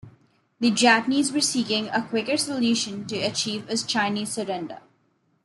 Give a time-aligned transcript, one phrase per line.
[0.59, 4.79] The Japanese were seeking a quicker solution to achieve a Chinese surrender.